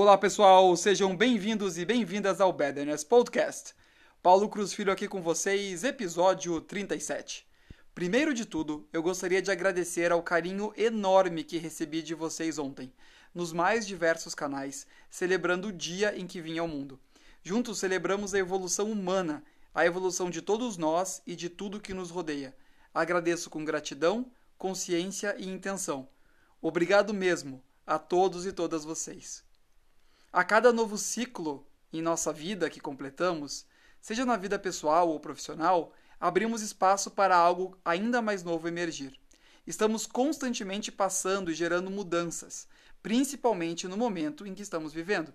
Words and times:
Olá 0.00 0.16
pessoal, 0.16 0.76
sejam 0.76 1.16
bem-vindos 1.16 1.76
e 1.76 1.84
bem-vindas 1.84 2.40
ao 2.40 2.52
Badness 2.52 3.02
Podcast. 3.02 3.74
Paulo 4.22 4.48
Cruz 4.48 4.72
Filho 4.72 4.92
aqui 4.92 5.08
com 5.08 5.20
vocês, 5.20 5.82
episódio 5.82 6.60
37. 6.60 7.44
Primeiro 7.96 8.32
de 8.32 8.46
tudo, 8.46 8.86
eu 8.92 9.02
gostaria 9.02 9.42
de 9.42 9.50
agradecer 9.50 10.12
ao 10.12 10.22
carinho 10.22 10.72
enorme 10.76 11.42
que 11.42 11.58
recebi 11.58 12.00
de 12.00 12.14
vocês 12.14 12.60
ontem, 12.60 12.92
nos 13.34 13.52
mais 13.52 13.84
diversos 13.88 14.36
canais, 14.36 14.86
celebrando 15.10 15.66
o 15.66 15.72
dia 15.72 16.16
em 16.16 16.28
que 16.28 16.40
vim 16.40 16.58
ao 16.58 16.68
mundo. 16.68 17.00
Juntos 17.42 17.80
celebramos 17.80 18.34
a 18.34 18.38
evolução 18.38 18.92
humana, 18.92 19.42
a 19.74 19.84
evolução 19.84 20.30
de 20.30 20.40
todos 20.40 20.76
nós 20.76 21.20
e 21.26 21.34
de 21.34 21.48
tudo 21.48 21.80
que 21.80 21.92
nos 21.92 22.10
rodeia. 22.10 22.54
Agradeço 22.94 23.50
com 23.50 23.64
gratidão, 23.64 24.30
consciência 24.56 25.34
e 25.36 25.48
intenção. 25.48 26.08
Obrigado 26.62 27.12
mesmo 27.12 27.60
a 27.84 27.98
todos 27.98 28.46
e 28.46 28.52
todas 28.52 28.84
vocês. 28.84 29.47
A 30.38 30.44
cada 30.44 30.72
novo 30.72 30.96
ciclo 30.96 31.66
em 31.92 32.00
nossa 32.00 32.32
vida 32.32 32.70
que 32.70 32.78
completamos, 32.78 33.66
seja 34.00 34.24
na 34.24 34.36
vida 34.36 34.56
pessoal 34.56 35.08
ou 35.08 35.18
profissional, 35.18 35.92
abrimos 36.20 36.62
espaço 36.62 37.10
para 37.10 37.36
algo 37.36 37.76
ainda 37.84 38.22
mais 38.22 38.44
novo 38.44 38.68
emergir. 38.68 39.18
Estamos 39.66 40.06
constantemente 40.06 40.92
passando 40.92 41.50
e 41.50 41.54
gerando 41.54 41.90
mudanças, 41.90 42.68
principalmente 43.02 43.88
no 43.88 43.96
momento 43.96 44.46
em 44.46 44.54
que 44.54 44.62
estamos 44.62 44.92
vivendo. 44.92 45.34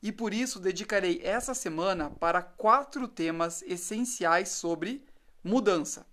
E 0.00 0.12
por 0.12 0.32
isso 0.32 0.60
dedicarei 0.60 1.20
essa 1.24 1.52
semana 1.52 2.10
para 2.10 2.40
quatro 2.40 3.08
temas 3.08 3.60
essenciais 3.62 4.50
sobre 4.50 5.04
mudança. 5.42 6.06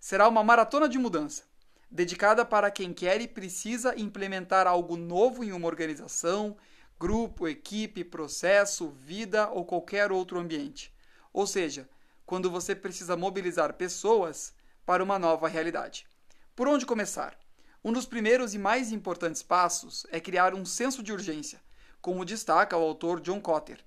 Será 0.00 0.26
uma 0.26 0.42
maratona 0.42 0.88
de 0.88 0.98
mudança, 0.98 1.44
dedicada 1.88 2.44
para 2.44 2.68
quem 2.68 2.92
quer 2.92 3.20
e 3.20 3.28
precisa 3.28 3.94
implementar 3.96 4.66
algo 4.66 4.96
novo 4.96 5.44
em 5.44 5.52
uma 5.52 5.68
organização, 5.68 6.56
grupo, 6.98 7.46
equipe, 7.46 8.02
processo, 8.02 8.88
vida 8.88 9.50
ou 9.50 9.64
qualquer 9.64 10.10
outro 10.10 10.38
ambiente. 10.38 10.92
Ou 11.32 11.46
seja, 11.46 11.88
quando 12.24 12.50
você 12.50 12.74
precisa 12.74 13.16
mobilizar 13.16 13.74
pessoas 13.74 14.54
para 14.84 15.04
uma 15.04 15.18
nova 15.18 15.46
realidade. 15.46 16.06
Por 16.54 16.66
onde 16.66 16.86
começar? 16.86 17.38
Um 17.84 17.92
dos 17.92 18.06
primeiros 18.06 18.54
e 18.54 18.58
mais 18.58 18.92
importantes 18.92 19.42
passos 19.42 20.06
é 20.10 20.18
criar 20.18 20.54
um 20.54 20.64
senso 20.64 21.02
de 21.02 21.12
urgência, 21.12 21.60
como 22.00 22.24
destaca 22.24 22.76
o 22.76 22.82
autor 22.82 23.20
John 23.20 23.40
Cotter. 23.40 23.84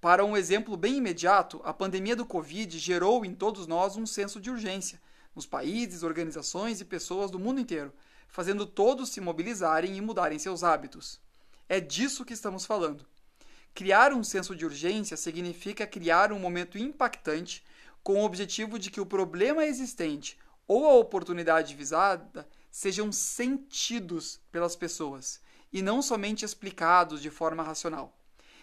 Para 0.00 0.24
um 0.24 0.36
exemplo 0.36 0.76
bem 0.76 0.96
imediato, 0.96 1.60
a 1.64 1.72
pandemia 1.72 2.14
do 2.14 2.26
Covid 2.26 2.78
gerou 2.78 3.24
em 3.24 3.34
todos 3.34 3.66
nós 3.66 3.96
um 3.96 4.06
senso 4.06 4.40
de 4.40 4.50
urgência, 4.50 5.00
nos 5.34 5.46
países, 5.46 6.02
organizações 6.02 6.80
e 6.80 6.84
pessoas 6.84 7.30
do 7.30 7.38
mundo 7.38 7.60
inteiro, 7.60 7.92
fazendo 8.28 8.66
todos 8.66 9.08
se 9.08 9.20
mobilizarem 9.20 9.96
e 9.96 10.00
mudarem 10.00 10.38
seus 10.38 10.62
hábitos. 10.62 11.20
É 11.70 11.78
disso 11.78 12.24
que 12.24 12.32
estamos 12.32 12.66
falando. 12.66 13.06
Criar 13.72 14.12
um 14.12 14.24
senso 14.24 14.56
de 14.56 14.66
urgência 14.66 15.16
significa 15.16 15.86
criar 15.86 16.32
um 16.32 16.38
momento 16.40 16.76
impactante 16.76 17.64
com 18.02 18.14
o 18.14 18.24
objetivo 18.24 18.76
de 18.76 18.90
que 18.90 19.00
o 19.00 19.06
problema 19.06 19.64
existente 19.64 20.36
ou 20.66 20.84
a 20.84 20.94
oportunidade 20.94 21.76
visada 21.76 22.48
sejam 22.72 23.12
sentidos 23.12 24.40
pelas 24.50 24.74
pessoas 24.74 25.40
e 25.72 25.80
não 25.80 26.02
somente 26.02 26.44
explicados 26.44 27.22
de 27.22 27.30
forma 27.30 27.62
racional. 27.62 28.18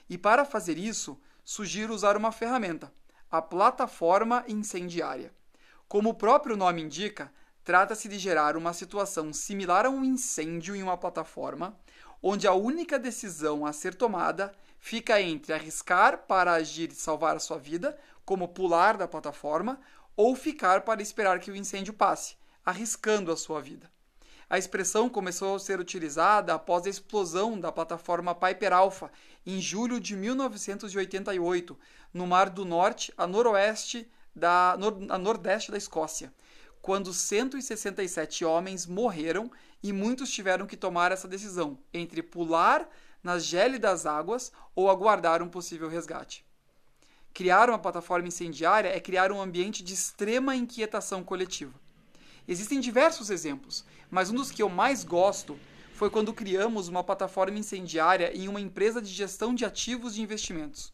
E 0.09 0.17
para 0.17 0.43
fazer 0.43 0.77
isso, 0.77 1.17
sugiro 1.45 1.93
usar 1.93 2.17
uma 2.17 2.33
ferramenta, 2.33 2.91
a 3.31 3.41
plataforma 3.41 4.43
incendiária. 4.49 5.31
Como 5.87 6.09
o 6.09 6.13
próprio 6.13 6.57
nome 6.57 6.81
indica, 6.81 7.31
trata-se 7.63 8.09
de 8.09 8.19
gerar 8.19 8.57
uma 8.57 8.73
situação 8.73 9.31
similar 9.31 9.85
a 9.85 9.89
um 9.89 10.03
incêndio 10.03 10.75
em 10.75 10.83
uma 10.83 10.97
plataforma, 10.97 11.77
onde 12.21 12.47
a 12.47 12.53
única 12.53 12.97
decisão 12.97 13.65
a 13.65 13.73
ser 13.73 13.95
tomada 13.95 14.53
fica 14.79 15.21
entre 15.21 15.53
arriscar 15.53 16.19
para 16.27 16.53
agir 16.53 16.91
e 16.91 16.95
salvar 16.95 17.35
a 17.35 17.39
sua 17.39 17.57
vida, 17.57 17.97
como 18.25 18.47
pular 18.47 18.97
da 18.97 19.07
plataforma, 19.07 19.79
ou 20.15 20.35
ficar 20.35 20.81
para 20.81 21.01
esperar 21.01 21.39
que 21.39 21.51
o 21.51 21.55
incêndio 21.55 21.93
passe, 21.93 22.35
arriscando 22.65 23.31
a 23.31 23.37
sua 23.37 23.61
vida. 23.61 23.89
A 24.49 24.57
expressão 24.57 25.09
começou 25.09 25.55
a 25.55 25.59
ser 25.59 25.79
utilizada 25.79 26.53
após 26.53 26.85
a 26.85 26.89
explosão 26.89 27.59
da 27.59 27.69
plataforma 27.69 28.33
Piper 28.33 28.71
Alpha 28.71 29.11
em 29.45 29.59
julho 29.59 29.99
de 29.99 30.15
1988, 30.15 31.77
no 32.13 32.25
Mar 32.25 32.49
do 32.49 32.63
Norte, 32.63 33.13
a 33.17 33.27
noroeste 33.27 34.09
da, 34.33 34.77
a 35.09 35.17
nordeste 35.17 35.69
da 35.69 35.77
Escócia, 35.77 36.33
quando 36.87 37.13
167 37.13 38.45
homens 38.45 38.85
morreram 38.85 39.51
e 39.83 39.91
muitos 39.91 40.31
tiveram 40.31 40.65
que 40.65 40.77
tomar 40.77 41.11
essa 41.11 41.27
decisão 41.27 41.77
entre 41.93 42.23
pular 42.23 42.89
nas 43.21 43.43
gélidas 43.43 44.05
águas 44.05 44.53
ou 44.73 44.89
aguardar 44.89 45.43
um 45.43 45.49
possível 45.49 45.89
resgate. 45.89 46.45
Criar 47.33 47.67
uma 47.69 47.77
plataforma 47.77 48.29
incendiária 48.29 48.87
é 48.87 49.01
criar 49.01 49.33
um 49.33 49.41
ambiente 49.41 49.83
de 49.83 49.93
extrema 49.93 50.55
inquietação 50.55 51.25
coletiva. 51.25 51.73
Existem 52.47 52.79
diversos 52.79 53.29
exemplos, 53.29 53.83
mas 54.09 54.29
um 54.29 54.35
dos 54.35 54.49
que 54.49 54.63
eu 54.63 54.69
mais 54.69 55.03
gosto 55.03 55.59
foi 55.93 56.09
quando 56.09 56.33
criamos 56.33 56.87
uma 56.87 57.03
plataforma 57.03 57.59
incendiária 57.59 58.31
em 58.33 58.47
uma 58.47 58.61
empresa 58.61 59.01
de 59.01 59.11
gestão 59.11 59.53
de 59.53 59.65
ativos 59.65 60.15
de 60.15 60.21
investimentos. 60.21 60.93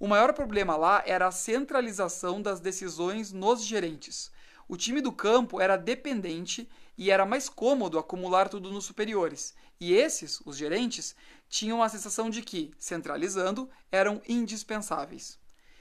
O 0.00 0.08
maior 0.08 0.32
problema 0.32 0.76
lá 0.76 1.00
era 1.06 1.28
a 1.28 1.30
centralização 1.30 2.42
das 2.42 2.58
decisões 2.58 3.32
nos 3.32 3.64
gerentes. 3.64 4.36
O 4.68 4.76
time 4.76 5.00
do 5.00 5.10
campo 5.10 5.60
era 5.60 5.76
dependente 5.76 6.68
e 6.96 7.10
era 7.10 7.24
mais 7.24 7.48
cômodo 7.48 7.98
acumular 7.98 8.48
tudo 8.48 8.70
nos 8.70 8.84
superiores. 8.84 9.54
E 9.80 9.94
esses, 9.94 10.42
os 10.44 10.56
gerentes, 10.56 11.16
tinham 11.48 11.82
a 11.82 11.88
sensação 11.88 12.28
de 12.28 12.42
que, 12.42 12.70
centralizando, 12.78 13.70
eram 13.90 14.20
indispensáveis. 14.28 15.38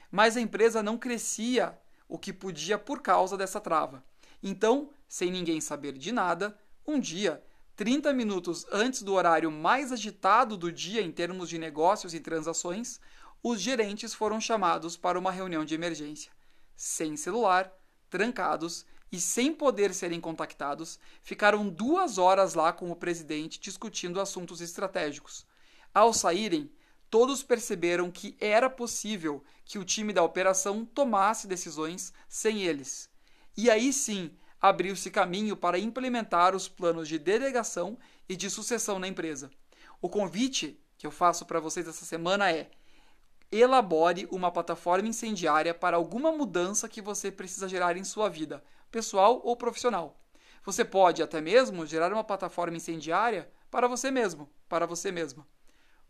Mas 0.09 0.37
a 0.37 0.41
empresa 0.41 0.81
não 0.81 0.97
crescia 0.97 1.77
o 2.07 2.17
que 2.17 2.31
podia 2.31 2.77
por 2.77 3.01
causa 3.01 3.35
dessa 3.35 3.59
trava. 3.59 4.03
Então, 4.41 4.89
sem 5.07 5.29
ninguém 5.29 5.59
saber 5.59 5.97
de 5.97 6.13
nada, 6.13 6.57
um 6.85 6.99
dia, 6.99 7.43
30 7.75 8.13
minutos 8.13 8.65
antes 8.71 9.03
do 9.03 9.13
horário 9.13 9.51
mais 9.51 9.91
agitado 9.91 10.55
do 10.55 10.71
dia 10.71 11.01
em 11.01 11.11
termos 11.11 11.49
de 11.49 11.57
negócios 11.57 12.13
e 12.13 12.19
transações, 12.19 13.01
os 13.43 13.59
gerentes 13.59 14.13
foram 14.13 14.39
chamados 14.39 14.95
para 14.95 15.19
uma 15.19 15.31
reunião 15.31 15.65
de 15.65 15.75
emergência. 15.75 16.31
Sem 16.75 17.17
celular, 17.17 17.71
trancados 18.09 18.85
e 19.11 19.19
sem 19.19 19.53
poder 19.53 19.93
serem 19.93 20.19
contactados, 20.19 20.99
ficaram 21.21 21.67
duas 21.69 22.17
horas 22.17 22.53
lá 22.53 22.73
com 22.73 22.91
o 22.91 22.95
presidente 22.95 23.59
discutindo 23.59 24.19
assuntos 24.19 24.61
estratégicos. 24.61 25.45
Ao 25.93 26.13
saírem, 26.13 26.69
todos 27.09 27.41
perceberam 27.41 28.11
que 28.11 28.35
era 28.39 28.69
possível 28.69 29.43
que 29.63 29.79
o 29.79 29.85
time 29.85 30.11
da 30.11 30.23
operação 30.23 30.85
tomasse 30.85 31.47
decisões 31.47 32.13
sem 32.27 32.63
eles. 32.63 33.09
E 33.55 33.69
aí 33.69 33.93
sim 33.93 34.31
abriu-se 34.61 35.09
caminho 35.09 35.55
para 35.55 35.79
implementar 35.79 36.55
os 36.55 36.67
planos 36.67 37.07
de 37.07 37.17
delegação 37.17 37.97
e 38.27 38.35
de 38.35 38.49
sucessão 38.49 38.99
na 38.99 39.07
empresa. 39.07 39.49
O 40.01 40.09
convite 40.09 40.79
que 40.97 41.07
eu 41.07 41.11
faço 41.11 41.45
para 41.45 41.59
vocês 41.59 41.87
essa 41.87 42.05
semana 42.05 42.51
é: 42.51 42.69
elabore 43.51 44.27
uma 44.31 44.51
plataforma 44.51 45.07
incendiária 45.07 45.73
para 45.73 45.97
alguma 45.97 46.31
mudança 46.31 46.89
que 46.89 47.01
você 47.01 47.31
precisa 47.31 47.67
gerar 47.67 47.97
em 47.97 48.03
sua 48.03 48.29
vida, 48.29 48.63
pessoal 48.91 49.41
ou 49.43 49.55
profissional. 49.55 50.19
Você 50.63 50.83
pode 50.83 51.23
até 51.23 51.39
mesmo 51.39 51.85
gerar 51.85 52.11
uma 52.11 52.23
plataforma 52.23 52.75
incendiária 52.75 53.49
para 53.71 53.87
você 53.87 54.11
mesmo, 54.11 54.49
para 54.67 54.85
você 54.85 55.11
mesma. 55.11 55.47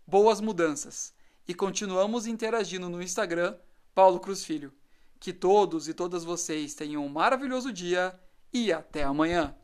Boas 0.06 0.42
mudanças. 0.42 1.14
E 1.48 1.54
continuamos 1.54 2.26
interagindo 2.26 2.90
no 2.90 3.02
Instagram, 3.02 3.56
Paulo 3.94 4.20
Cruz 4.20 4.44
Filho. 4.44 4.74
Que 5.20 5.32
todos 5.32 5.88
e 5.88 5.94
todas 5.94 6.24
vocês 6.24 6.74
tenham 6.74 7.06
um 7.06 7.10
maravilhoso 7.10 7.72
dia 7.72 8.20
e 8.52 8.72
até 8.72 9.04
amanhã. 9.04 9.56